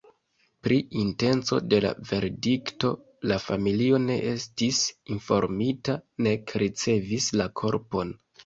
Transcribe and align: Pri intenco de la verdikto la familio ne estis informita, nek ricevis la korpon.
Pri 0.67 0.77
intenco 1.01 1.59
de 1.73 1.81
la 1.85 1.91
verdikto 2.11 2.91
la 3.33 3.39
familio 3.45 4.01
ne 4.07 4.17
estis 4.33 4.81
informita, 5.17 5.99
nek 6.29 6.57
ricevis 6.65 7.33
la 7.43 7.51
korpon. 7.63 8.21